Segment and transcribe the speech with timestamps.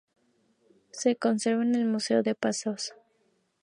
[0.91, 2.95] Se conserva en el Museo de Pasos.